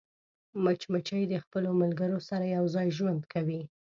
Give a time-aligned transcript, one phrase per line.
[0.63, 3.61] مچمچۍ د خپلو ملګرو سره یوځای ژوند کوي